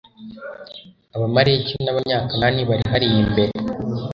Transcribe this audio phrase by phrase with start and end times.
[1.15, 3.53] abamaleki n abanyakanani bari hariya imbere